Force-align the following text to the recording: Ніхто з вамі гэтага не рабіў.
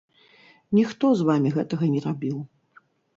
Ніхто 0.77 1.11
з 1.19 1.27
вамі 1.27 1.49
гэтага 1.57 1.85
не 1.93 2.01
рабіў. 2.07 2.37